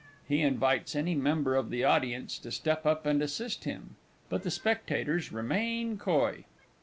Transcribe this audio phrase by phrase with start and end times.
[0.27, 3.97] (_He invites any member of the Audience to step up and assist him,
[4.29, 6.45] but the spectators remain coy.